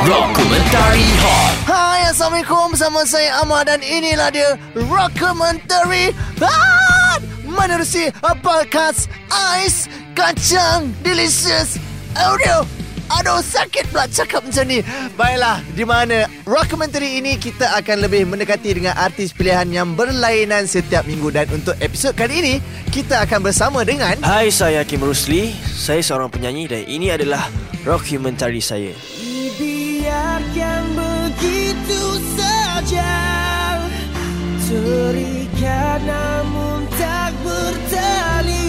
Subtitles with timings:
[0.00, 1.68] Dokumentari Hot.
[1.68, 2.72] Hai Assalamualaikum.
[2.72, 7.20] Bersama saya Ahmad Dan inilah dia Rockumentary Hot.
[7.44, 8.08] Menerusi
[8.40, 10.88] Podcast Ais Kacang.
[11.04, 11.76] Delicious
[12.16, 12.64] Audio.
[13.12, 14.80] Aduh sakit pula cakap macam ni.
[15.20, 21.04] Baiklah Di mana Rockumentary ini Kita akan lebih mendekati Dengan artis pilihan Yang berlainan setiap
[21.04, 21.28] minggu.
[21.28, 22.54] Dan untuk episod kali ini
[22.88, 25.52] Kita akan bersama dengan Hai, saya Hakim Rusli.
[25.60, 27.52] Saya seorang penyanyi dan ini adalah
[27.84, 28.96] dokumentari saya.
[30.00, 32.00] Biarkan begitu
[32.32, 33.12] saja
[34.64, 38.64] Terikat namun tak bertali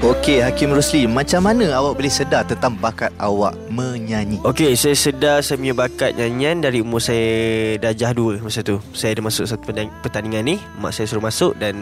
[0.00, 5.44] Okey Hakim Rusli Macam mana awak boleh sedar Tentang bakat awak menyanyi Okey, saya sedar
[5.44, 8.80] saya punya bakat nyanyian dari umur saya darjah 2 masa tu.
[8.96, 11.76] Saya ada masuk satu pertanding- pertandingan ni, mak saya suruh masuk dan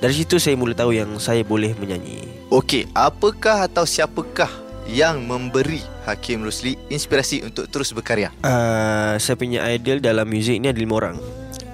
[0.00, 2.24] dari situ saya mula tahu yang saya boleh menyanyi.
[2.48, 8.34] Okey, apakah atau siapakah yang memberi Hakim Rusli inspirasi untuk terus berkarya?
[8.42, 11.16] Uh, saya punya idol dalam muzik ni ada lima orang.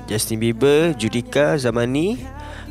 [0.09, 2.17] Justin Bieber, Judika Zamani,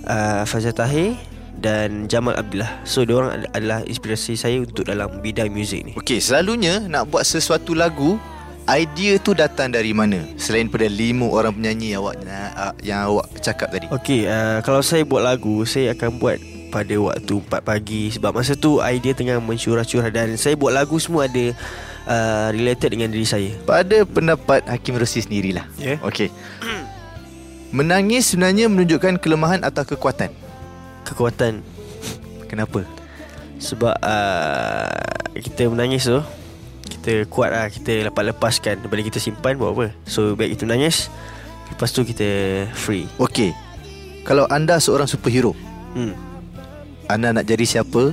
[0.09, 1.13] uh, Fazal Tahir
[1.57, 2.81] dan Jamal Abdullah.
[2.85, 5.91] So, diorang ad- adalah inspirasi saya untuk dalam bidang muzik ni.
[5.97, 8.17] Okey, selalunya nak buat sesuatu lagu,
[8.65, 10.25] idea tu datang dari mana?
[10.37, 13.85] Selain pada lima orang penyanyi awak uh, yang awak cakap tadi.
[13.89, 18.53] Okey, uh, kalau saya buat lagu, saya akan buat pada waktu 4 pagi sebab masa
[18.53, 21.55] tu idea tengah mencurah-curah dan saya buat lagu semua ada
[22.05, 23.49] uh, related dengan diri saya.
[23.63, 25.65] Pada pendapat Hakim Rusli sendirilah.
[25.79, 25.95] Ya.
[26.03, 26.27] Okey.
[27.77, 30.31] Menangis sebenarnya menunjukkan kelemahan atau kekuatan.
[31.03, 31.63] Kekuatan
[32.47, 32.83] Kenapa?
[33.57, 35.01] sebab uh,
[35.33, 36.21] kita menangis tu
[36.87, 39.85] kita kuat lah kita lepas-lepaskan daripada kita simpan buat apa.
[40.05, 41.09] So baik kita menangis
[41.73, 42.27] lepas tu kita
[42.77, 43.09] free.
[43.17, 43.51] Okey.
[44.23, 45.57] Kalau anda seorang superhero,
[45.95, 46.13] Hmm.
[47.07, 48.11] Anda nak jadi siapa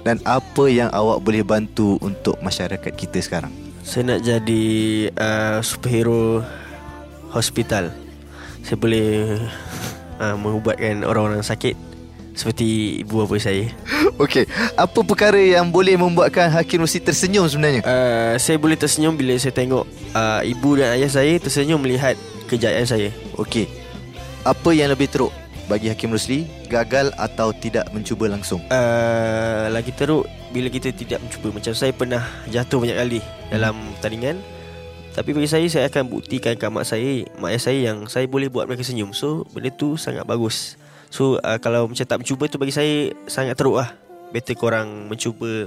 [0.00, 3.52] dan apa yang awak boleh bantu untuk masyarakat kita sekarang?
[3.84, 4.64] Saya nak jadi
[5.12, 6.40] uh, superhero
[7.32, 7.92] hospital.
[8.64, 9.40] Saya boleh
[10.20, 11.76] uh, mengubatkan orang-orang sakit
[12.32, 13.68] seperti ibu bapa saya.
[14.24, 17.84] Okey, apa perkara yang boleh membuatkan Hakim Rusli tersenyum sebenarnya?
[17.84, 19.84] Uh, saya boleh tersenyum bila saya tengok
[20.16, 22.16] uh, ibu dan ayah saya tersenyum melihat
[22.48, 23.12] kejayaan saya.
[23.36, 23.68] Okey.
[24.44, 25.32] Apa yang lebih teruk
[25.68, 28.62] bagi Hakim Rusli, gagal atau tidak mencuba langsung?
[28.70, 31.58] Uh, lagi teruk bila kita tidak mencuba.
[31.58, 33.20] Macam saya pernah jatuh banyak kali
[33.50, 34.38] dalam pertandingan.
[35.10, 38.46] Tapi bagi saya saya akan buktikan ke mak saya mak ayah saya yang saya boleh
[38.46, 39.10] buat mereka senyum.
[39.10, 40.78] So benda tu sangat bagus.
[41.10, 43.90] So uh, kalau macam tak mencuba tu bagi saya sangat teruk lah.
[44.30, 45.66] Better korang mencuba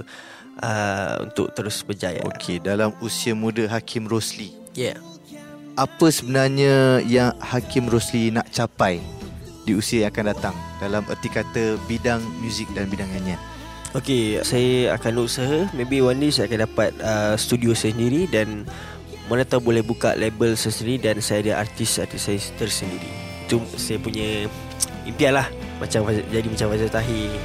[0.64, 2.24] uh, untuk terus berjaya.
[2.24, 4.96] Okey, dalam usia muda Hakim Rusli, yeah
[5.74, 9.02] apa sebenarnya yang Hakim Rusli nak capai
[9.64, 13.40] di usia yang akan datang dalam erti kata bidang muzik dan bidang nyanyian?
[13.94, 15.70] Okay, saya akan usaha.
[15.70, 18.66] Maybe one day saya akan dapat uh, studio saya sendiri Dan
[19.30, 23.06] mana tahu boleh buka label saya sendiri Dan saya ada artis-artis saya tersendiri.
[23.46, 24.50] Itu saya punya
[25.06, 25.46] impian lah.
[25.78, 27.38] Macam jadi macam Fazal Tahir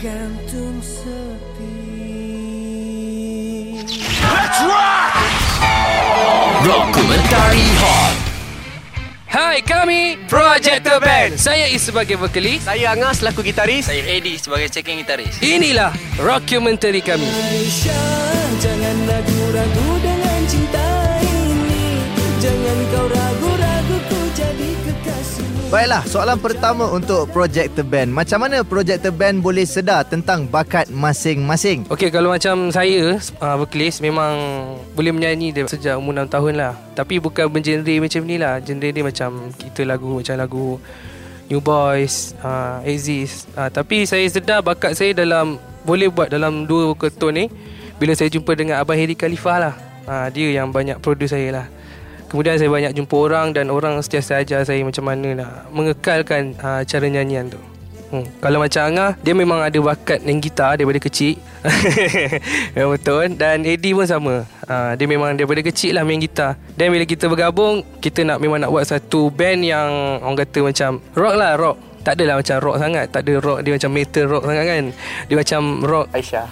[0.00, 1.84] Tergantung sepi.
[6.64, 8.25] Dokumentari Hot
[9.36, 11.36] Hai kami Project The Band.
[11.36, 12.64] Saya Is sebagai vokalis.
[12.64, 13.84] Saya Angah selaku gitaris.
[13.84, 15.36] Saya Eddie sebagai checking gitaris.
[15.44, 17.28] Inilah Rockumentary kami.
[17.28, 18.32] Aisyah
[18.64, 20.88] Jangan ragu-ragu dengan cinta
[21.20, 22.00] ini.
[22.40, 22.85] Jangan
[25.76, 28.08] Baiklah, soalan pertama untuk Project The Band.
[28.08, 31.84] Macam mana Project The Band boleh sedar tentang bakat masing-masing?
[31.92, 34.32] Okey kalau macam saya uh, vokalis memang
[34.96, 36.72] boleh menyanyi dia sejak umur 6 tahun lah.
[36.96, 38.56] Tapi bukan bergenre macam ni lah.
[38.64, 40.66] Genre dia macam kita lagu macam lagu
[41.52, 43.44] New Boys, uh, Exist.
[43.52, 47.44] Uh, Tapi saya sedar bakat saya dalam Boleh buat dalam dua tone ni.
[48.00, 49.74] Bila saya jumpa dengan Abang Heri Khalifah lah.
[50.08, 51.75] Uh, Dia yang banyak produce saya lah
[52.26, 56.82] Kemudian saya banyak jumpa orang Dan orang sentiasa ajar saya macam mana nak Mengekalkan uh,
[56.82, 57.60] cara nyanyian tu.
[58.06, 58.22] Hmm.
[58.38, 61.42] Kalau macam Angah Dia memang ada bakat main gitar Daripada kecil.
[62.78, 63.34] Memang betul.
[63.34, 64.46] Dan Eddie pun sama.
[64.70, 66.54] Ha, Dia memang daripada kecil lah main gitar.
[66.78, 71.02] Dan bila kita bergabung Kita nak memang nak buat satu band yang Orang kata macam
[71.18, 71.76] Rock lah rock.
[72.06, 73.06] Tak adalah macam rock sangat.
[73.10, 74.84] Tak ada rock Dia macam metal rock sangat kan.
[75.26, 76.06] Dia macam rock.
[76.14, 76.46] Aisyah.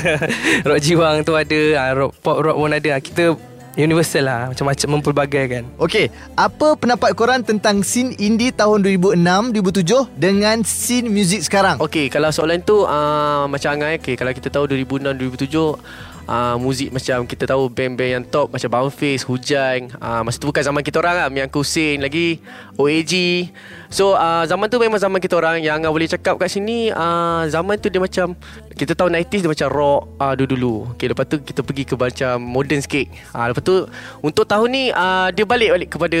[0.68, 3.00] Rock jiwang tu ada ha, Rock pop rock pun ada.
[3.00, 3.32] Kita
[3.76, 11.08] universal lah Macam-macam mempelbagaikan Okey, apa pendapat korang tentang scene indie tahun 2006-2007 dengan scene
[11.08, 11.80] muzik sekarang?
[11.80, 17.24] Okey kalau soalan tu uh, Macam Angah okay, Kalau kita tahu 2006-2007 uh, muzik macam
[17.26, 19.90] kita tahu band-band yang top macam Boundface, Hujan.
[19.98, 21.28] Uh, masa tu bukan zaman kita orang lah.
[21.30, 22.42] Yang Kusin lagi,
[22.78, 23.12] OAG.
[23.92, 27.44] So uh, zaman tu memang zaman kita orang yang Angah boleh cakap kat sini uh,
[27.48, 28.32] zaman tu dia macam
[28.72, 30.96] kita tahu 90s dia macam rock uh, dulu-dulu.
[30.96, 33.06] Okay, lepas tu kita pergi ke macam modern sikit.
[33.36, 33.76] Uh, lepas tu
[34.24, 36.20] untuk tahun ni uh, dia balik-balik kepada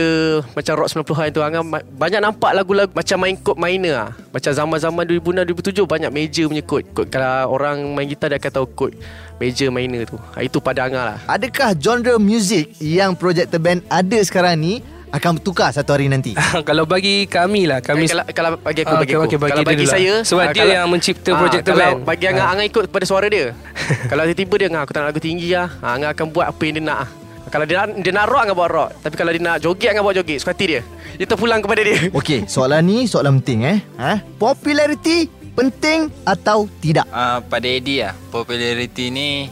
[0.52, 1.62] macam rock 90-an tu Angah
[1.96, 4.10] banyak nampak lagu-lagu macam main kod minor lah.
[4.32, 6.84] Macam zaman-zaman 2006 2007 banyak major punya kod.
[6.92, 7.06] kod.
[7.08, 8.92] Kalau orang main gitar dia akan tahu kod
[9.36, 10.16] major minor tu.
[10.16, 11.18] Uh, itu pada Angah lah.
[11.26, 14.74] Adakah genre muzik yang Projector Band ada sekarang ni
[15.08, 16.32] akan bertukar satu hari nanti?
[16.68, 19.26] kalau bagi kami lah Kami kalau, kalau bagi aku Ah, bagi okay, aku.
[19.26, 20.22] okay, bagi kalau bagi dulu saya lah.
[20.22, 21.98] Sebab ah, dia yang mencipta ah, Projector kalau Band.
[22.02, 22.52] bagi Angah Ah.
[22.52, 23.46] Angah ikut pada suara dia.
[24.10, 25.68] kalau tiba-tiba dia Angah aku tak nak lagu tinggi lah.
[25.78, 26.98] Ah, Angah akan buat apa yang dia nak.
[26.98, 27.08] ah.
[27.52, 28.90] Kalau dia nak, dia nak rock Angah buat rock.
[29.02, 30.38] Tapi kalau dia nak joget Angah buat joget.
[30.40, 30.80] Suka hati dia.
[31.12, 32.08] Dia terpulang kepada dia.
[32.10, 33.78] Okey, soalan ni soalan penting eh.
[33.98, 34.24] Ha?
[34.40, 37.06] Populariti penting atau tidak?
[37.12, 38.14] Uh, pada Eddie lah.
[38.32, 39.48] Popularity ni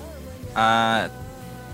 [0.57, 1.07] uh,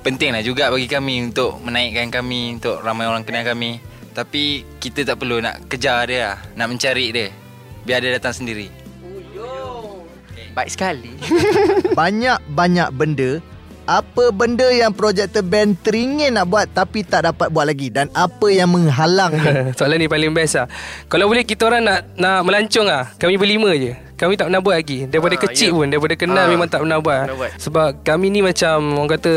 [0.07, 3.83] Penting lah juga bagi kami Untuk menaikkan kami Untuk ramai orang kenal kami.
[4.15, 7.29] Tapi kita tak perlu nak kejar dia lah Nak mencari dia.
[7.87, 8.67] Biar dia datang sendiri.
[10.57, 11.13] Baik sekali.
[12.01, 13.45] Banyak-banyak benda.
[13.87, 17.93] Apa benda yang Projector Band teringin nak buat tapi tak dapat buat lagi?
[17.93, 19.71] Dan apa yang menghalangnya?
[19.79, 20.67] Soalan ni paling best lah.
[21.07, 23.15] Kalau boleh kita orang nak nak melancong lah.
[23.21, 25.77] Kami berlima je Kami tak pernah buat lagi Daripada Ah, kecil ya.
[25.77, 27.23] pun Daripada kenal Ah, memang tak pernah buat.
[27.27, 27.53] pernah buat.
[27.59, 29.33] Sebab kami ni macam Orang kata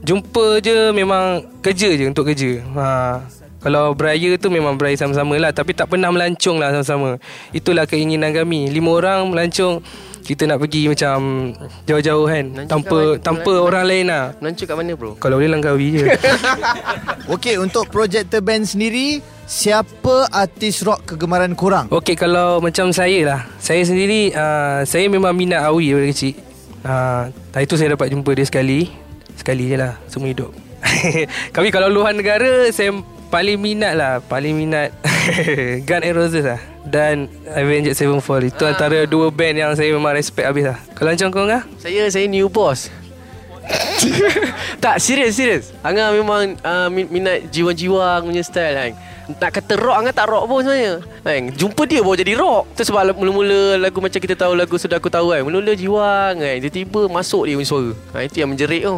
[0.00, 1.24] Jumpa je memang
[1.58, 3.22] Kerja je untuk kerja ha.
[3.56, 7.18] Kalau beraya tu memang beraya sama-sama lah Tapi tak pernah melancong lah sama-sama
[7.50, 9.78] Itulah keinginan kami Lima orang melancong
[10.20, 11.50] Kita nak pergi macam
[11.84, 13.18] Jauh-jauh kan Melancong Tanpa mana?
[13.20, 15.10] tanpa Melancong- orang lain lah Melancong kat mana bro?
[15.16, 16.06] Kalau boleh Langkawi je
[17.32, 21.86] Okey, untuk Projector Band sendiri, siapa artis rock kegemaran korang?
[21.88, 26.34] Okey kalau macam saya lah Saya sendiri uh, Saya memang minat Awi daripada kecil
[26.82, 28.90] uh, Hari tu saya dapat jumpa dia sekali
[29.38, 30.50] Sekali je lah Semua hidup
[31.54, 32.90] Kami kalau luar negara Saya
[33.30, 34.90] paling minat lah Paling minat
[35.88, 40.46] Gun N' Roses lah Dan Avenged Sevenfold Itu antara dua band yang saya memang respect
[40.50, 41.62] habis lah Kalau macam kau kan?
[41.78, 42.90] Saya saya new boss.
[44.84, 45.74] tak serius serius.
[45.82, 48.92] Angah memang uh, min- minat jiwa-jiwa punya style kan.
[49.26, 51.02] Nak kata rock Angah tak rock pun sebenarnya.
[51.26, 52.62] Kan jumpa dia baru jadi rock.
[52.78, 55.42] Tu sebab mula-mula lagu macam kita tahu lagu sudah aku tahu kan.
[55.42, 56.56] Mula-mula jiwa kan.
[56.62, 57.90] Tiba-tiba masuk dia punya suara.
[58.14, 58.96] Ha, itu yang menjerit tu.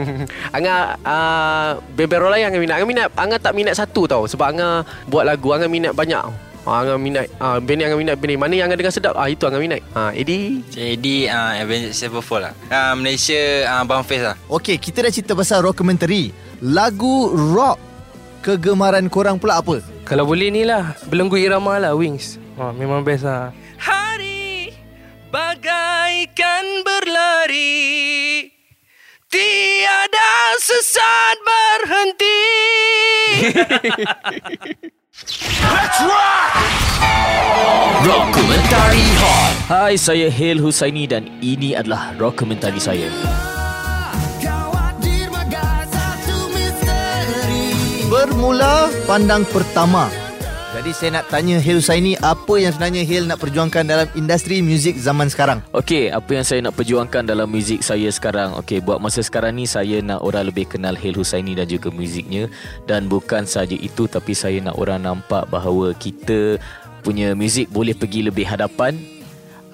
[0.56, 1.68] Angah uh,
[1.98, 2.74] band-band rock lain Angah minat.
[2.78, 6.22] Angah minat Angah tak minat satu tau sebab Angah buat lagu Angah minat banyak.
[6.64, 9.12] Ah, Angah minat ah, Band ni Angah minat Band ni Mana yang Angah dengar sedap
[9.20, 14.24] ah, Itu Angah minat ah, Eddie Jadi uh, Avenged Sevenfold lah uh, Malaysia uh, Boundface
[14.32, 16.32] lah Okey, kita dah cerita pasal documentary.
[16.64, 17.93] Lagu rock
[18.44, 19.80] kegemaran korang pula apa?
[20.04, 22.36] Kalau boleh ni lah Belenggu Irama lah Wings.
[22.60, 23.56] Ha, Memang best lah.
[23.80, 24.68] Hari
[25.32, 28.52] Bagaikan berlari
[29.32, 32.46] Tiada sesat berhenti.
[38.04, 39.54] Dokumentari Hot.
[39.66, 43.10] Hai, saya Hil Husaini dan ini adalah dokumentari saya
[48.14, 50.06] Bermula pandang pertama.
[50.70, 54.94] Jadi saya nak tanya Hil Husaini apa yang sebenarnya Hil nak perjuangkan dalam industri muzik
[55.02, 55.66] zaman sekarang?
[55.74, 59.66] Okey, apa yang saya nak perjuangkan dalam muzik saya sekarang Okey, buat masa sekarang ni
[59.66, 62.46] saya nak orang lebih kenal Hil Husaini dan juga muziknya
[62.86, 66.62] Dan bukan saja itu tapi saya nak orang nampak bahawa kita
[67.02, 68.94] punya muzik boleh pergi lebih hadapan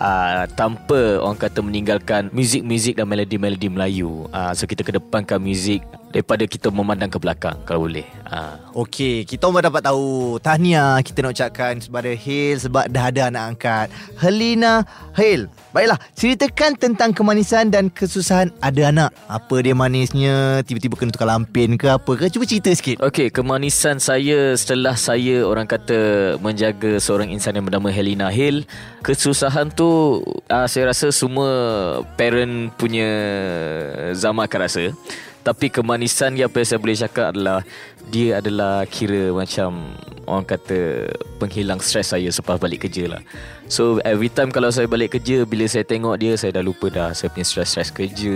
[0.01, 4.25] Uh, tanpa orang kata meninggalkan muzik-muzik dan melodi-melodi Melayu.
[4.33, 8.07] Uh, so kita kedepankan muzik daripada kita memandang ke belakang kalau boleh.
[8.27, 8.85] Uh.
[8.87, 13.45] Okey, kita orang dapat tahu tahniah kita nak ucapkan kepada Hil sebab dah ada anak
[13.55, 13.87] angkat.
[14.19, 14.83] Helena
[15.15, 15.47] Hil.
[15.71, 19.11] Baiklah, ceritakan tentang kemanisan dan kesusahan ada anak.
[19.31, 20.67] Apa dia manisnya?
[20.67, 22.27] Tiba-tiba kena tukar lampin ke apa ke?
[22.27, 22.99] Cuba cerita sikit.
[22.99, 28.67] Okey, kemanisan saya setelah saya orang kata menjaga seorang insan yang bernama Helena Hill,
[29.07, 30.19] kesusahan tu
[30.51, 31.51] uh, saya rasa semua
[32.19, 33.07] parent punya
[34.19, 34.91] zaman akan rasa.
[35.41, 37.61] Tapi kemanisan yang apa yang saya boleh cakap adalah
[38.11, 39.97] dia adalah kira macam
[40.29, 41.09] orang kata
[41.41, 43.23] penghilang stres saya selepas balik kerja lah.
[43.71, 47.15] So every time kalau saya balik kerja Bila saya tengok dia Saya dah lupa dah
[47.15, 48.35] Saya punya stres-stres kerja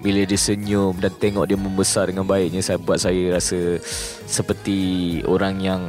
[0.00, 3.76] Bila dia senyum Dan tengok dia membesar dengan baiknya Saya buat saya rasa
[4.24, 5.82] Seperti orang yang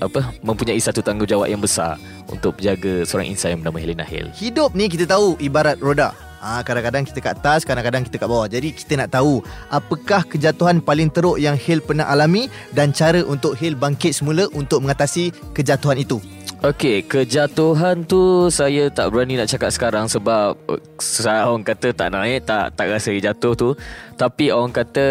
[0.00, 1.94] apa mempunyai satu tanggungjawab yang besar
[2.26, 4.34] untuk jaga seorang insan yang bernama Helena Hill.
[4.34, 6.10] Hidup ni kita tahu ibarat roda.
[6.42, 8.50] Ah, kadang-kadang kita kat atas, kadang-kadang kita kat bawah.
[8.50, 13.54] Jadi kita nak tahu apakah kejatuhan paling teruk yang Hale pernah alami dan cara untuk
[13.54, 16.18] Hale bangkit semula untuk mengatasi kejatuhan itu.
[16.66, 22.10] Okey, kejatuhan tu saya tak berani nak cakap sekarang sebab uh, saya orang kata tak
[22.10, 23.70] naik, tak tak rasa jatuh tu.
[24.18, 25.06] Tapi orang kata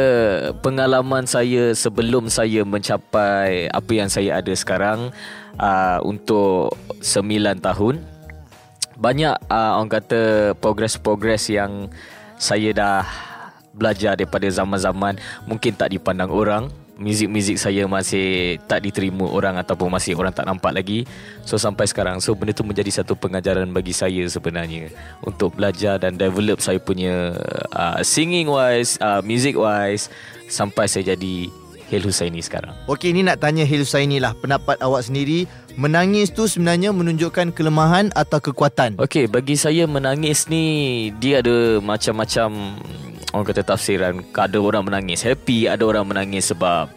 [0.60, 5.16] pengalaman saya sebelum saya mencapai apa yang saya ada sekarang
[5.60, 7.24] uh, untuk 9
[7.64, 8.04] tahun
[9.02, 11.90] banyak uh, orang kata progres-progres yang
[12.38, 13.02] saya dah
[13.74, 15.18] belajar daripada zaman-zaman
[15.50, 16.70] mungkin tak dipandang orang.
[17.02, 21.10] Muzik-muzik saya masih tak diterima orang ataupun masih orang tak nampak lagi.
[21.50, 22.22] So sampai sekarang.
[22.22, 24.94] So benda tu menjadi satu pengajaran bagi saya sebenarnya
[25.26, 27.34] untuk belajar dan develop saya punya
[27.74, 30.14] uh, singing wise uh, music wise
[30.46, 31.50] sampai saya jadi
[31.92, 32.72] Hil Husaini sekarang.
[32.88, 34.32] Okey, ini nak tanya Hil Husaini lah.
[34.40, 35.44] Pendapat awak sendiri,
[35.76, 39.00] menangis tu sebenarnya menunjukkan kelemahan atau kekuatan?
[39.00, 42.80] Okey, bagi saya menangis ni dia ada macam-macam
[43.32, 44.24] orang kata tafsiran.
[44.34, 46.92] Ada orang menangis happy, ada orang menangis sebab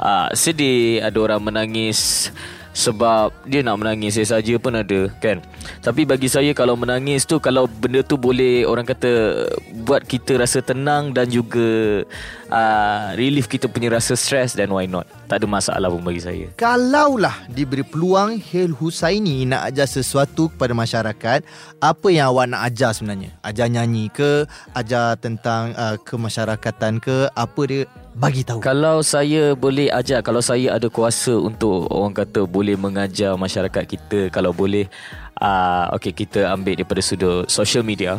[0.00, 2.30] uh, sedih, ada orang menangis
[2.78, 5.42] sebab dia nak menangis saya saja pun ada kan.
[5.82, 9.42] Tapi bagi saya kalau menangis tu kalau benda tu boleh orang kata
[9.82, 12.06] buat kita rasa tenang dan juga
[12.46, 15.10] uh, relief kita punya rasa stress then why not?
[15.26, 16.46] Tak ada masalah pun bagi saya.
[16.54, 21.42] Kalaulah diberi peluang Hil Husaini nak ajar sesuatu kepada masyarakat,
[21.82, 23.34] apa yang awak nak ajar sebenarnya?
[23.42, 24.46] Ajar nyanyi ke?
[24.70, 27.26] Ajar tentang uh, kemasyarakatan ke?
[27.34, 27.90] Apa dia?
[28.18, 28.58] Bagi tahu.
[28.58, 34.20] Kalau saya boleh ajar Kalau saya ada kuasa untuk Orang kata boleh mengajar masyarakat kita
[34.34, 34.90] Kalau boleh
[35.38, 38.18] uh, Okay kita ambil daripada sudut social media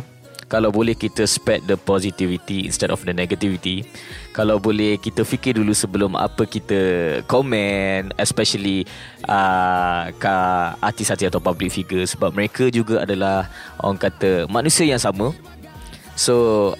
[0.50, 3.86] kalau boleh kita spread the positivity instead of the negativity.
[4.34, 6.80] Kalau boleh kita fikir dulu sebelum apa kita
[7.30, 8.82] komen especially
[9.30, 10.10] uh,
[10.82, 13.46] artis-artis atau public figure sebab mereka juga adalah
[13.78, 15.30] orang kata manusia yang sama.
[16.18, 16.74] So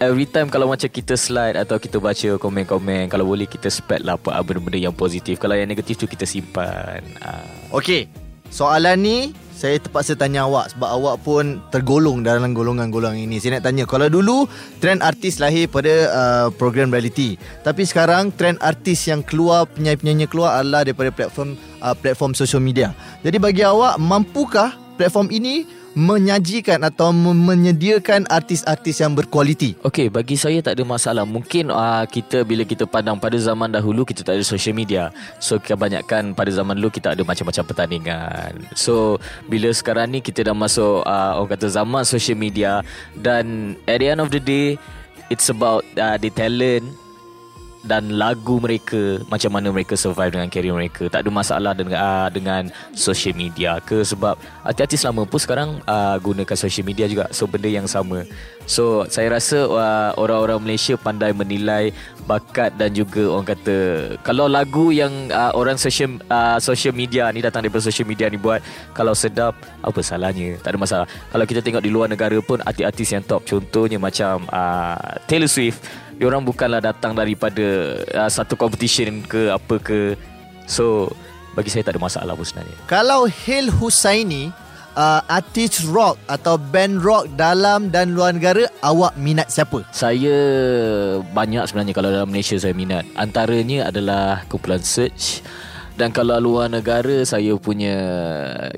[0.00, 4.20] every time kalau macam kita slide atau kita baca komen-komen kalau boleh kita spread lah
[4.20, 7.76] apa benda-benda yang positif kalau yang negatif tu kita simpan uh.
[7.76, 8.08] Okey,
[8.52, 9.18] soalan ni
[9.56, 13.40] saya terpaksa tanya awak sebab awak pun tergolong dalam golongan-golongan ini.
[13.40, 14.44] Saya nak tanya, kalau dulu
[14.84, 17.40] trend artis lahir pada uh, program reality.
[17.64, 22.92] Tapi sekarang trend artis yang keluar, penyanyi-penyanyi keluar adalah daripada platform uh, platform social media.
[23.24, 29.72] Jadi bagi awak, mampukah platform ini menyajikan atau menyediakan artis-artis yang berkualiti?
[29.80, 31.24] Okey, bagi saya tak ada masalah.
[31.24, 35.08] Mungkin uh, kita bila kita pandang pada zaman dahulu kita tak ada social media.
[35.40, 38.52] So kebanyakan pada zaman dulu kita ada macam-macam pertandingan.
[38.76, 39.16] So
[39.48, 42.84] bila sekarang ni kita dah masuk uh, orang kata zaman social media
[43.16, 44.76] dan at the end of the day
[45.32, 46.84] it's about uh, the talent
[47.86, 51.06] dan lagu mereka macam mana mereka survive dengan career mereka.
[51.06, 52.62] Tak ada masalah dengan uh, dengan
[52.92, 54.02] social media ke.
[54.02, 54.34] Sebab
[54.66, 57.30] artis-artis lama pun sekarang uh, gunakan social media juga.
[57.30, 58.26] So benda yang sama.
[58.66, 61.94] So saya rasa uh, orang-orang Malaysia pandai menilai
[62.26, 63.76] bakat dan juga orang kata
[64.26, 68.34] kalau lagu yang uh, orang social uh, social media ni datang daripada social media ni
[68.34, 68.58] buat
[68.90, 69.54] kalau sedap
[69.86, 70.58] apa salahnya?
[70.58, 71.06] Tak ada masalah.
[71.30, 73.46] Kalau kita tengok di luar negara pun artis-artis yang top.
[73.46, 74.98] Contohnya macam uh,
[75.30, 80.16] Taylor Swift Diorang bukanlah datang daripada uh, satu competition ke apa ke.
[80.64, 81.12] So
[81.52, 82.76] bagi saya tak ada masalah pun sebenarnya.
[82.88, 84.48] Kalau Hil Husaini
[84.96, 89.84] uh, artis rock atau band rock dalam dan luar negara awak minat siapa?
[89.92, 90.36] Saya
[91.20, 93.04] banyak sebenarnya kalau dalam Malaysia saya minat.
[93.14, 95.44] Antaranya adalah kumpulan Search
[96.00, 97.96] dan kalau luar negara saya punya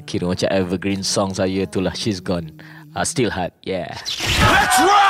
[0.06, 2.50] kira macam evergreen song saya itulah She's Gone.
[2.98, 3.54] Uh, still hot.
[3.62, 3.94] Yeah.
[4.82, 5.07] Rock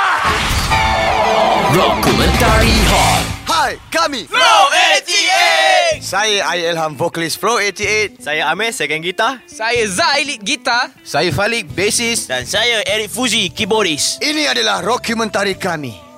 [1.99, 3.23] Komentari Hot.
[3.49, 4.29] Hai, kami.
[4.29, 4.63] Flow
[5.97, 9.41] 88 Saya Ai Ilham, vokalis Flow 88 Saya Amir, second gitar.
[9.49, 10.93] Saya Zailit Gitar.
[11.01, 12.29] Saya Falik, bassist.
[12.29, 14.21] Dan saya Eric Fuji, keyboardist.
[14.21, 16.08] Ini adalah dokumentari kami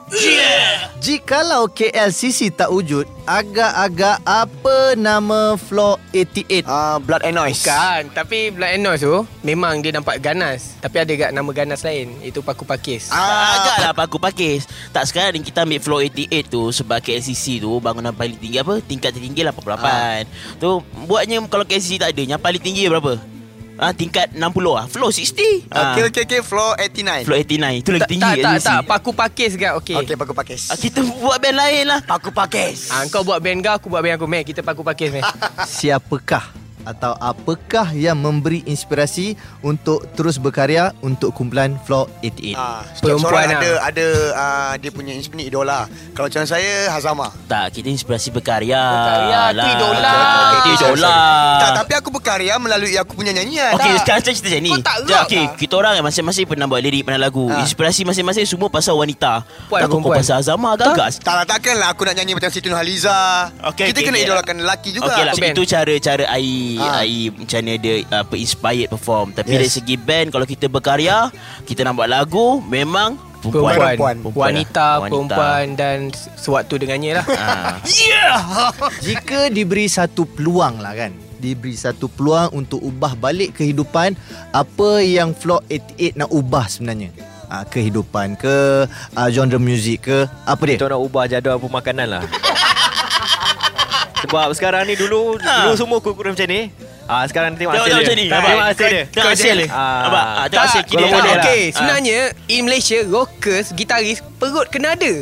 [1.02, 6.62] Jikalau KLCC tak wujud, agak-agak apa nama Floor 88?
[6.62, 7.64] uh, Blood and Noise.
[7.64, 10.76] Bukan Tapi Blood and Noise tu Memang dia nampak ganas.
[10.78, 12.12] Tapi ada gak nama ganas lain?
[12.22, 13.08] Itu Paku Pakis.
[13.10, 14.68] Ah, agaklah paku pakis.
[14.92, 18.78] Tak sekarang ni kita ambil floor 88 tu Sebab KLCC tu Bangunan paling tinggi apa?
[18.78, 20.22] Tingkat tertinggi lah 88 Ah.
[20.60, 20.70] Tu
[21.08, 23.18] buatnya Kalau KLCC tak ada Yang paling tinggi berapa
[23.82, 24.86] Ah, tingkat 60 lah.
[24.86, 28.62] Floor 60 ah, Okay, okay, okay, floor 89 Floor 89 Itu lagi tinggi tak, tak,
[28.62, 28.82] tak.
[28.86, 30.70] Paku Pakis gak Okey Okay, Paku Pakis.
[30.70, 32.00] Ah, Kita buat band lain lah.
[32.06, 32.94] Paku Pakis.
[32.94, 34.30] Ah, kau buat band kau Aku buat band aku.
[34.30, 35.26] Mac Kita Paku Pakis Mac
[35.82, 42.54] Siapakah atau apakah yang memberi inspirasi untuk terus berkarya untuk kumpulan Floor 88?
[42.54, 43.60] Ah, setiap Perempuan seorang lah.
[43.60, 45.86] ada ada ah, dia punya inspirasi idola.
[46.12, 47.30] Kalau macam saya Hazama.
[47.46, 48.78] Tak, kita inspirasi berkarya.
[48.78, 50.14] Berkarya, tu idola.
[50.52, 51.18] Itu idola.
[51.58, 53.74] Tak, tapi aku berkarya melalui aku punya nyanyian.
[53.74, 54.00] Okey, Tak.
[54.04, 54.72] sekarang kita cerita macam ni.
[54.82, 54.96] Tak
[55.26, 55.56] Okey, lah.
[55.56, 57.48] kita orang yang masing-masing pernah buat lirik, pernah lagu.
[57.48, 57.62] Ha.
[57.62, 59.44] Inspirasi masing-masing semua pasal wanita.
[59.68, 61.22] Puan, tak kau pasal Azama gagas.
[61.22, 63.50] Tak lah, takkanlah aku nak nyanyi macam Siti Nurhaliza.
[63.72, 64.28] Okey, Kita okey, kena okey.
[64.28, 65.12] idolakan lelaki juga.
[65.12, 65.54] Okey lah, Band.
[65.56, 66.26] itu cara-cara
[66.76, 67.00] Ai, Ha.
[67.02, 69.28] Ai macam mana dia apa inspired perform.
[69.32, 69.58] Tapi Yes.
[69.58, 71.28] dari segi band kalau kita berkarya,
[71.64, 73.74] kita nak buat lagu memang perempuan.
[73.98, 74.48] Perempuan, Perempuan.
[74.54, 75.10] Wanita, Wanita.
[75.10, 75.98] perempuan dan
[76.36, 77.26] sewaktu dengannya lah.
[77.26, 77.48] Ha.
[79.06, 84.14] Jika diberi satu peluang lah kan Diberi satu peluang untuk ubah balik kehidupan
[84.54, 87.10] Apa yang Floor 88 nak ubah sebenarnya
[87.50, 90.78] ha, Kehidupan ke uh, Genre muzik ke Apa dia?
[90.78, 92.24] Kita nak ubah jadual pemakanan lah
[94.22, 95.66] Sebab sekarang ni dulu Ha.
[95.66, 96.70] Dulu semua kurang macam ni
[97.04, 98.08] Ah sekarang tengok Tengok hasil tengok dia.
[98.08, 98.26] macam ni.
[98.26, 98.68] Tengok Nampak?
[98.70, 99.04] hasil dia.
[99.10, 99.68] Tengok hasil dia.
[99.68, 100.00] Ah.
[100.02, 100.24] Nampak?
[100.24, 101.04] Ah, tengok hasil kini.
[101.04, 101.34] boleh lah.
[101.36, 101.74] okay, Ah.
[101.74, 105.14] sebenarnya in Malaysia rockers, gitaris perut kena ada.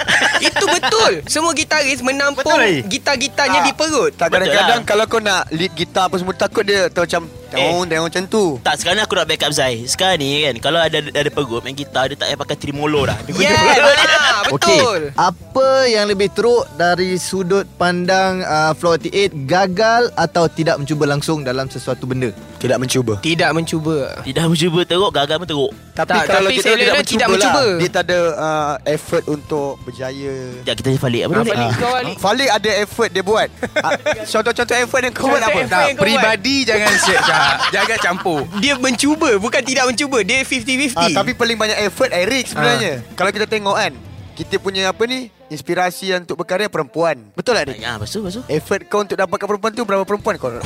[0.48, 1.12] Itu betul.
[1.24, 4.12] Semua gitaris menampung Betul, gitar-gitarnya di perut.
[4.12, 4.86] Tak kadang-kadang lah.
[4.86, 7.00] kalau kau nak lead gitar apa semua takut dia tu
[7.50, 8.44] tengok tengok macam tu.
[8.62, 12.10] Tak sekarang aku nak backup Zai Sekarang ni kan Kalau ada ada perut Main gitar
[12.10, 13.64] Dia tak payah pakai tremolo dah Dia guna Yeah,
[14.08, 15.00] ah, betul.
[15.16, 21.42] apa yang lebih teruk dari sudut pandang uh, Floor 88 gagal atau tidak mencuba langsung
[21.42, 22.30] dalam sesuatu benda?
[22.58, 23.14] Tidak mencuba.
[23.18, 23.96] Tidak mencuba.
[24.20, 27.26] Tidak mencuba teruk Gagal pun teruk Tapi Tak, kalau tapi kita tidak lihat mencuba, tidak
[27.26, 27.64] lah, mencuba.
[27.74, 30.34] dia tak ada uh, effort untuk berjaya.
[30.58, 31.72] Sekejap kita Falik Apa Ah, balik Falik?
[31.74, 32.16] kau balik.
[32.18, 33.48] Falik ada effort dia buat.
[33.78, 35.54] Ah, Contoh-contoh effort yang kau buat apa?
[35.56, 35.94] buat.
[35.94, 37.46] Peribadi jangan Syah.
[37.70, 38.40] Jangan campur.
[38.58, 40.18] Dia mencuba bukan tidak mencuba.
[40.20, 40.94] Dia 50-50.
[40.94, 43.06] Ah, tapi paling banyak effort Eric sebenarnya.
[43.14, 43.92] Kalau kita tengok kan,
[44.34, 45.30] kita punya apa ni?
[45.48, 47.32] Inspirasi yang untuk berkarya perempuan.
[47.32, 50.52] Betul tak lepas tu, lepas tu Effort kau untuk dapatkan perempuan tu berapa perempuan kau?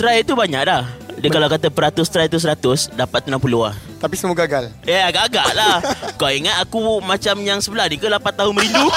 [0.00, 0.84] Try tu banyak dah
[1.22, 4.74] Dia kalau kata peratus try tu 100 Dapat 60 lah Tapi semua gagal.
[4.82, 5.78] Eh agak-agak lah
[6.20, 8.90] Kau ingat aku macam yang sebelah ni ke 8 tahun merindu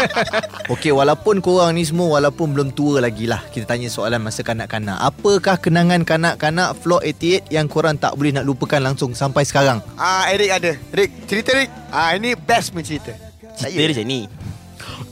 [0.72, 4.96] Okey, walaupun korang ni semua walaupun belum tua lagi lah Kita tanya soalan masa kanak-kanak
[5.04, 9.84] Apakah kenangan kanak-kanak Floor 88 yang korang tak boleh nak lupakan langsung sampai sekarang?
[10.00, 10.72] Ah, Eric ada.
[10.96, 11.68] Eric, cerita Eric.
[11.92, 13.12] Ah, ini best punya cerita.
[13.60, 14.20] Cerita dia macam ni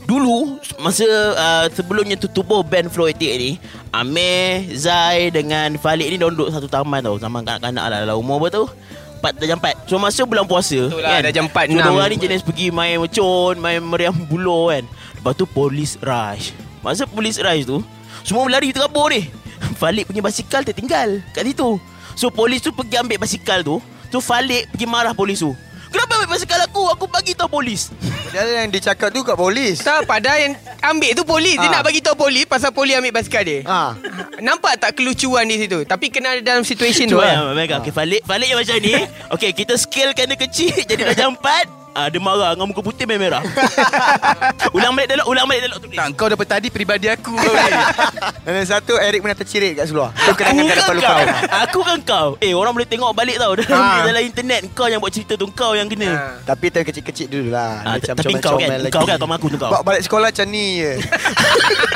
[0.09, 1.05] Dulu Masa
[1.37, 3.51] uh, Sebelumnya tutup band Flow 88 ni
[3.93, 7.21] Amir Zai Dengan Falik ni Diorang duduk satu taman tau.
[7.21, 8.65] Zaman kanak-kanak lah Dalam umur tu?
[9.19, 9.75] Empat dah jam empat.
[9.85, 11.77] So masa bulan puasa Betul lah, dah jam empat, so.
[11.77, 14.83] Diorang ni jenis pergi main mecon Main meriam buluh kan?
[15.21, 16.57] Lepas tu polis rush.
[16.81, 17.85] Masa polis rush tu
[18.25, 19.29] Semua berlari terkabur ni.
[19.79, 21.77] Falik punya basikal tertinggal Kat situ.
[22.17, 23.77] So polis tu pergi ambil basikal tu.
[24.09, 25.53] So Falik pergi marah polis tu
[25.89, 26.83] Kenapa ambil basikal aku?
[26.89, 27.89] Aku bagi tahu polis
[28.29, 29.81] Dia yang dicakap tu kat polis.
[29.81, 30.53] Tak, padahal yang
[30.85, 31.57] ambil tu polis.
[31.57, 31.73] Dia Ah.
[31.75, 33.65] nak bagi tahu polis pasal polis ambil basikal dia.
[33.65, 33.97] Ah.
[34.37, 35.81] Nampak tak kelucuan di situ?
[35.81, 37.35] Tapi kena ada dalam situasi tu Cuba lah.
[37.41, 38.93] lah Mereka okay, Falik Falik yang macam ni
[39.35, 41.33] Okay kita scalekan dia kecil Jadi dah jam
[41.99, 43.43] 4 Ah, dia marah dengan muka putih dan merah.
[44.75, 45.87] ulang balik dialog, ulang balik dialog tu.
[45.89, 47.71] Tak, kau daripada tadi peribadi aku kau ni.
[48.39, 50.15] Dan yang satu Eric pernah tercirit kat seluar.
[50.15, 51.25] Tu kenangan tak dapat Bukan lupakan.
[51.27, 51.59] kau.
[51.59, 52.27] Aku kan kau.
[52.39, 54.07] Eh, orang boleh tengok balik tau dalam, Ha.
[54.07, 54.61] dalam internet.
[54.71, 56.07] Kau yang buat cerita tu, kau yang kena.
[56.07, 56.23] Ha.
[56.45, 57.83] Tapi time kecil-kecil dulu lah.
[57.83, 59.69] Ah, Dia tapi kau kan, kau kan, kau mengaku tu kau.
[59.69, 60.93] Bawa balik sekolah macam ni je.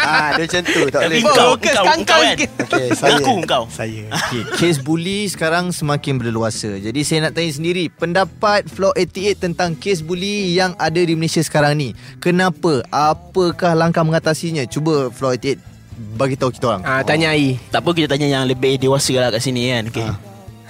[0.04, 0.82] Ah, dia macam tu.
[0.92, 1.20] Tak boleh.
[1.24, 2.36] kau, Fokus kau, kau kan.
[2.36, 2.50] sikit.
[2.68, 3.12] Okay, saya.
[3.16, 3.63] Mengaku kau.
[3.72, 4.04] Saya.
[4.12, 6.78] Okay, kes bully sekarang semakin berleluasa.
[6.84, 11.42] Jadi saya nak tanya sendiri, pendapat Floor 88 tentang kes bully yang ada di Malaysia
[11.42, 11.89] sekarang ni.
[12.20, 12.84] Kenapa?
[12.92, 14.68] Apakah langkah mengatasinya?
[14.68, 15.74] Cuba Floor 88
[16.18, 16.84] bagi tahu kita orang.
[16.86, 17.58] Ah, tanya Ai.
[17.70, 19.84] Tak apa kita tanya yang lebih dewasa lah kat sini kan.
[19.89, 20.10] Okay.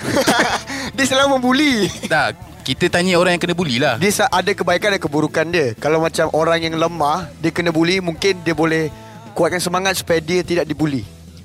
[0.96, 1.88] Dia selalu membuli.
[2.12, 3.96] Tak, kita tanya orang yang kena bully lah.
[4.00, 5.76] Dia ada kebaikan dan keburukan dia.
[5.80, 8.88] Kalau macam orang yang lemah, dia kena bully, mungkin dia boleh
[9.34, 11.04] kuatkan semangat supaya dia tidak dibuli.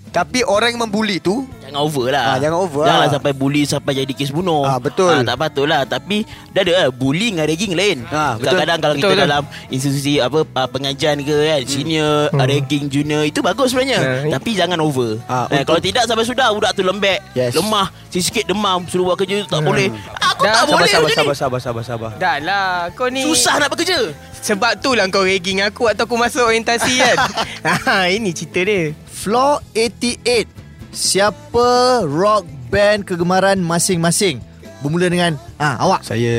[0.08, 3.12] Tapi orang yang membuli tu Jangan over lah Ah, jangan over Janganlah lah.
[3.12, 5.12] sampai bully Sampai jadi kes bunuh Ah, betul.
[5.12, 8.56] ah, Tak patut lah Tapi Dah ada lah Bully dengan ragging lain Ah, betul.
[8.56, 9.24] Kadang-kadang kalau Betul, kita betul.
[9.28, 14.32] dalam Institusi apa Pengajian ke kan Senior Ragging junior Itu bagus sebenarnya Hmm.
[14.32, 17.52] Tapi jangan over Ah, eh, untuk- Kalau tidak sampai sudah Budak tu lembek Yes.
[17.52, 19.92] Lemah Sikit-sikit demam Suruh buat kerja tu tak boleh
[20.32, 22.10] Aku Dah, tak sabar boleh sabar sabar ni sabar sabar sabar.
[22.14, 23.20] Dah lah, kau ni...
[23.20, 27.16] Susah nak bekerja Sebab tu lah kau ragging aku waktu aku masuk orientasi kan.
[27.66, 28.94] ha, ini cerita dia.
[29.10, 30.46] Floor 88.
[30.94, 31.68] Siapa
[32.06, 34.40] rock band kegemaran masing-masing?
[34.78, 36.06] Bermula dengan ah awak.
[36.06, 36.34] Saya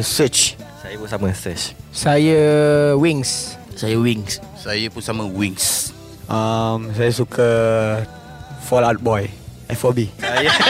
[0.00, 0.56] search.
[0.80, 1.76] Saya pun sama search.
[1.94, 2.40] Saya
[2.96, 3.60] Wings.
[3.74, 5.90] Saya wings Saya pun sama Wings.
[6.30, 7.48] Um, saya suka
[8.64, 9.28] Fall Out Boy.
[9.64, 10.12] FOB.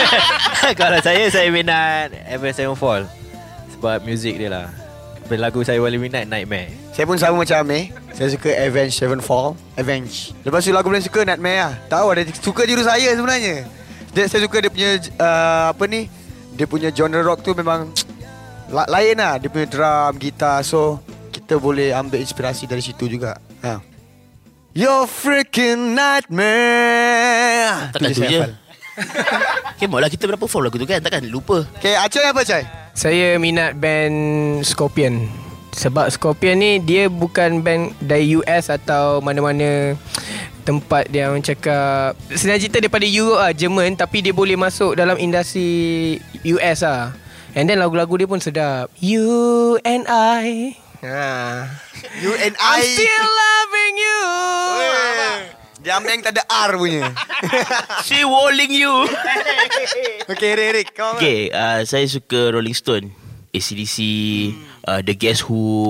[0.79, 3.11] Kalau saya Saya minat Ever Sevenfold
[3.75, 4.84] Sebab muzik dia lah
[5.25, 6.69] Lagu saya paling minat Nightmare.
[6.93, 7.89] Saya pun sama macam Amir.
[8.13, 9.57] Saya suka Avenged Sevenfold.
[9.73, 11.73] Avenge Lepas tu lagu paling suka Nightmare lah.
[11.89, 13.65] Tahu ada suka tiru saya sebenarnya.
[14.13, 16.07] Dia, Saya suka dia punya uh, Apa ni?
[16.53, 17.89] Dia punya genre rock tu memang
[18.69, 19.41] la, Lain lah.
[19.41, 20.61] Dia punya drum, gitar.
[20.61, 21.01] So
[21.33, 23.41] kita boleh ambil inspirasi dari situ juga.
[23.65, 23.81] Ha.
[24.77, 27.89] Your freaking nightmare.
[27.97, 28.39] Takkan tu saya je.
[28.45, 28.64] hafal.
[29.79, 30.99] Kemok lah kita pernah perform lagu tu kan?
[31.03, 31.67] Takkan lupa.
[31.79, 32.63] Okay Acoy apa Acoy?
[32.95, 34.15] Saya minat band
[34.63, 35.27] Scorpion.
[35.75, 39.99] Sebab Scorpion ni Dia bukan band dari US Atau mana-mana
[40.63, 42.15] Tempat dia orang cakap.
[42.31, 47.13] Sebenarnya cerita daripada Europe lah Jerman Tapi dia boleh masuk dalam industri US lah.
[47.55, 48.91] And then lagu-lagu dia pun sedap.
[48.99, 50.75] You and I.
[50.99, 51.71] Ha.
[52.19, 52.83] You and I.
[52.83, 54.64] I'm still loving you
[55.85, 57.13] Dia yang tak ada R punya.
[58.09, 59.05] She walling you.
[60.33, 61.13] Okay Rick, Rick Kau?
[61.21, 63.13] Okay uh, Saya suka Rolling Stone.
[63.53, 63.97] ACDC
[64.83, 65.85] uh, The Guess Who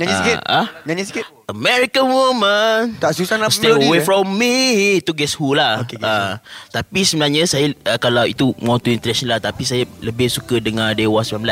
[0.00, 0.38] Nyanyi uh, sikit.
[0.48, 0.66] ah?
[0.88, 1.28] Nyanyi sikit.
[1.46, 2.96] American Woman.
[2.96, 4.02] Tak susah nak Stay away eh?
[4.02, 4.56] from me.
[5.04, 5.84] Itu Guess Who lah.
[5.84, 6.32] Okay, Guess uh,
[6.72, 10.96] Tapi sebenarnya Saya uh, Kalau itu More to international lah Tapi saya lebih suka Dengar
[10.96, 11.44] Dewa 19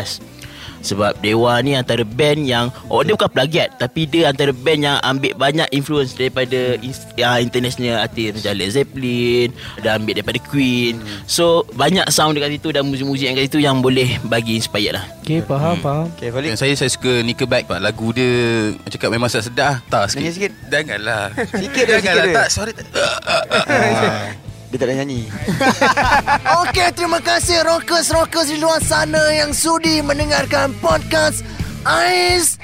[0.84, 4.96] sebab Dewa ni antara band yang Oh dia bukan plagiat Tapi dia antara band yang
[5.00, 6.76] Ambil banyak influence Daripada
[7.16, 9.48] ya, International artis Macam Led Zeppelin
[9.80, 11.00] Dia ambil daripada Queen.
[11.24, 15.04] So Banyak sound dekat situ Dan muzik-muzik yang kat situ Yang boleh bagi inspired lah.
[15.24, 16.06] Okay faham faham.
[16.14, 16.52] Okay Falik.
[16.52, 17.80] Yang saya saya suka Nickelback Pak.
[17.80, 18.32] Lagu dia
[18.76, 20.20] Macam cakap memang sedap Tak sikit.
[20.20, 20.52] Nyanyi sikit.
[20.68, 21.24] Janganlah.
[21.48, 22.34] Sikit dia, sikit Janganlah.
[22.36, 22.86] Tak sorry tak.
[24.74, 25.30] Dia tak ada nyanyi
[26.66, 31.46] Okey, terima kasih rockers-rockers di luar sana yang sudi mendengarkan podcast
[31.86, 32.58] Ais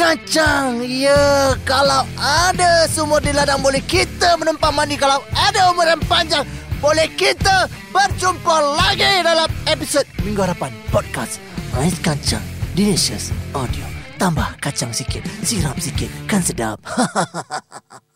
[0.00, 0.80] Kacang.
[0.80, 4.96] Ya, kalau ada sumur di ladang boleh kita menumpang mandi.
[4.96, 6.48] Kalau ada umur yang panjang
[6.80, 11.36] boleh kita berjumpa lagi dalam episod minggu harapan podcast
[11.76, 12.40] Ais Kacang
[12.72, 13.84] Delicious Audio.
[14.16, 16.80] Tambah kacang sikit, sirap sikit, kan sedap.